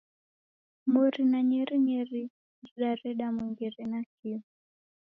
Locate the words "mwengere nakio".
3.33-4.39